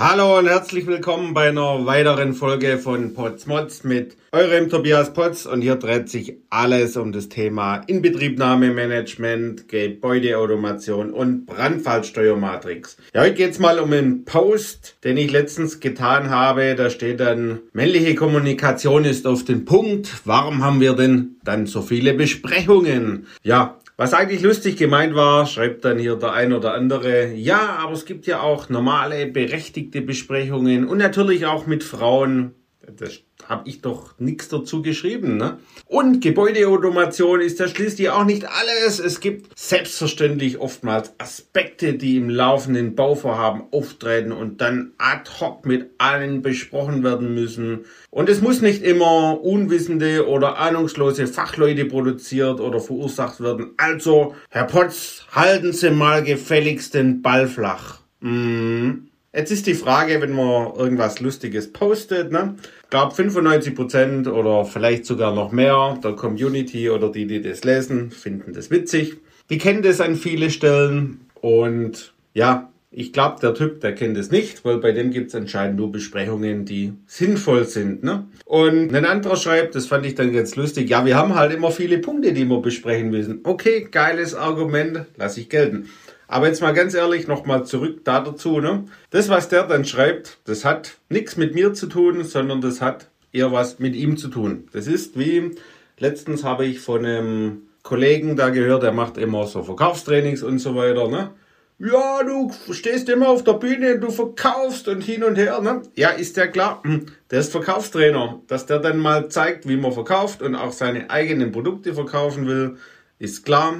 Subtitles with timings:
[0.00, 5.60] Hallo und herzlich willkommen bei einer weiteren Folge von Potsmods mit eurem Tobias Potz und
[5.60, 12.96] hier dreht sich alles um das Thema Inbetriebnahmemanagement, Gebäudeautomation und Brandfallsteuermatrix.
[13.12, 16.76] Ja, heute geht's mal um einen Post, den ich letztens getan habe.
[16.76, 20.20] Da steht dann, männliche Kommunikation ist auf den Punkt.
[20.24, 23.26] Warum haben wir denn dann so viele Besprechungen?
[23.42, 27.92] Ja, was eigentlich lustig gemeint war, schreibt dann hier der ein oder andere, ja, aber
[27.92, 32.54] es gibt ja auch normale, berechtigte Besprechungen und natürlich auch mit Frauen.
[32.96, 35.36] Das habe ich doch nichts dazu geschrieben.
[35.36, 35.58] Ne?
[35.86, 38.98] Und Gebäudeautomation ist ja schließlich auch nicht alles.
[38.98, 45.90] Es gibt selbstverständlich oftmals Aspekte, die im laufenden Bauvorhaben auftreten und dann ad hoc mit
[45.98, 47.84] allen besprochen werden müssen.
[48.10, 53.72] Und es muss nicht immer unwissende oder ahnungslose Fachleute produziert oder verursacht werden.
[53.76, 58.00] Also, Herr Potz, halten Sie mal gefälligst den Ball flach.
[58.20, 59.07] Mm.
[59.34, 62.56] Jetzt ist die Frage, wenn man irgendwas Lustiges postet, ne?
[62.84, 68.10] Ich glaube 95% oder vielleicht sogar noch mehr der Community oder die, die das lesen,
[68.10, 69.18] finden das witzig.
[69.50, 74.30] Die kennen das an viele Stellen und ja, ich glaube, der Typ, der kennt es
[74.30, 78.02] nicht, weil bei dem gibt es anscheinend nur Besprechungen, die sinnvoll sind.
[78.02, 78.26] Ne?
[78.46, 81.70] Und ein anderer schreibt, das fand ich dann ganz lustig, ja, wir haben halt immer
[81.70, 83.40] viele Punkte, die wir besprechen müssen.
[83.44, 85.90] Okay, geiles Argument, lasse ich gelten.
[86.28, 88.60] Aber jetzt mal ganz ehrlich nochmal zurück da dazu.
[88.60, 88.84] Ne?
[89.10, 93.08] Das, was der dann schreibt, das hat nichts mit mir zu tun, sondern das hat
[93.32, 94.68] eher was mit ihm zu tun.
[94.72, 95.56] Das ist wie,
[95.98, 100.74] letztens habe ich von einem Kollegen da gehört, der macht immer so Verkaufstrainings und so
[100.76, 101.08] weiter.
[101.08, 101.30] Ne?
[101.78, 105.60] Ja, du stehst immer auf der Bühne, du verkaufst und hin und her.
[105.62, 105.80] Ne?
[105.94, 108.40] Ja, ist ja klar, hm, der ist Verkaufstrainer.
[108.48, 112.76] Dass der dann mal zeigt, wie man verkauft und auch seine eigenen Produkte verkaufen will,
[113.18, 113.74] ist klar.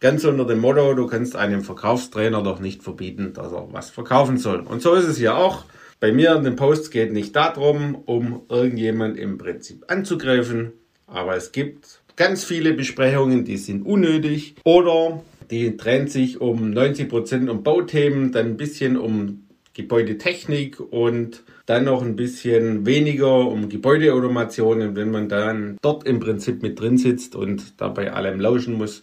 [0.00, 4.38] Ganz unter dem Motto, du kannst einem Verkaufstrainer doch nicht verbieten, dass er was verkaufen
[4.38, 4.60] soll.
[4.60, 5.66] Und so ist es hier auch.
[6.00, 10.72] Bei mir in den Posts geht nicht darum, um irgendjemand im Prinzip anzugreifen,
[11.06, 17.06] aber es gibt ganz viele Besprechungen, die sind unnötig oder die drehen sich um 90
[17.10, 19.44] Prozent um Bauthemen, dann ein bisschen um
[19.74, 24.80] Gebäudetechnik und dann noch ein bisschen weniger um Gebäudeautomation.
[24.80, 29.02] Und wenn man dann dort im Prinzip mit drin sitzt und dabei allem lauschen muss,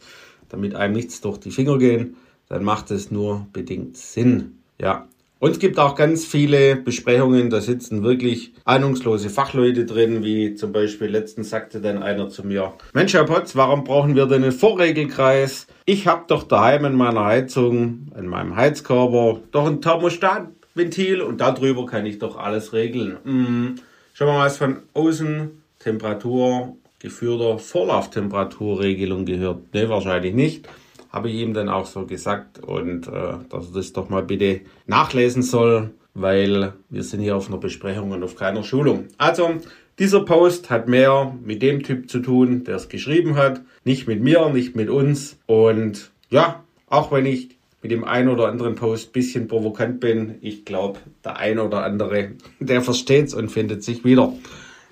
[0.50, 2.16] damit einem nichts durch die Finger gehen,
[2.50, 4.60] dann macht es nur bedingt Sinn.
[4.80, 5.08] Ja.
[5.40, 10.72] Und es gibt auch ganz viele Besprechungen, da sitzen wirklich ahnungslose Fachleute drin, wie zum
[10.72, 14.52] Beispiel letztens sagte dann einer zu mir, Mensch Herr Potz, warum brauchen wir denn einen
[14.52, 15.68] Vorregelkreis?
[15.86, 21.86] Ich habe doch daheim in meiner Heizung, in meinem Heizkörper, doch ein Thermostatventil und darüber
[21.86, 23.18] kann ich doch alles regeln.
[23.24, 23.76] Hm.
[24.14, 29.74] Schauen wir mal was von außen, Temperatur geführter Vorlauftemperaturregelung gehört.
[29.74, 30.68] Ne, wahrscheinlich nicht.
[31.10, 34.62] Habe ich ihm dann auch so gesagt und äh, dass er das doch mal bitte
[34.86, 39.06] nachlesen soll, weil wir sind hier auf einer Besprechung und auf keiner Schulung.
[39.18, 39.56] Also,
[40.00, 44.22] dieser Post hat mehr mit dem Typ zu tun, der es geschrieben hat, nicht mit
[44.22, 45.38] mir, nicht mit uns.
[45.48, 50.36] Und ja, auch wenn ich mit dem einen oder anderen Post ein bisschen provokant bin,
[50.42, 54.34] ich glaube, der ein oder andere, der versteht es und findet sich wieder.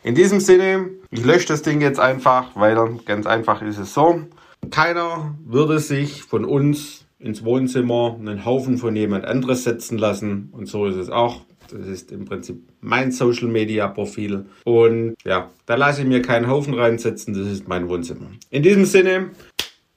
[0.06, 4.22] In diesem Sinne, ich lösche das Ding jetzt einfach, weil ganz einfach ist es so.
[4.70, 10.50] Keiner würde sich von uns ins Wohnzimmer einen Haufen von jemand anderes setzen lassen.
[10.52, 11.42] Und so ist es auch.
[11.72, 14.46] Das ist im Prinzip mein Social Media Profil.
[14.64, 17.34] Und ja, da lasse ich mir keinen Haufen reinsetzen.
[17.34, 18.28] Das ist mein Wohnzimmer.
[18.52, 19.32] In diesem Sinne,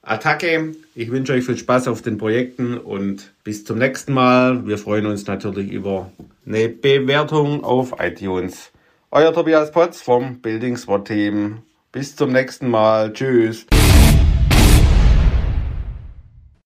[0.01, 0.73] Attacke.
[0.95, 4.67] Ich wünsche euch viel Spaß auf den Projekten und bis zum nächsten Mal.
[4.67, 6.11] Wir freuen uns natürlich über
[6.47, 8.73] eine Bewertung auf iTunes.
[9.11, 11.63] Euer Tobias Potz vom Building SWAT Team.
[11.93, 13.11] Bis zum nächsten Mal.
[13.15, 13.67] Tschüss.